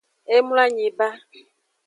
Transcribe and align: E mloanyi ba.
E 0.35 0.37
mloanyi 0.45 0.87
ba. 0.97 1.07